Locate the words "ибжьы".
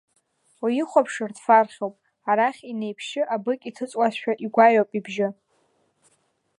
4.99-5.27